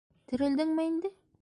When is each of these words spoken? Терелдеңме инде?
Терелдеңме 0.31 0.89
инде? 0.93 1.15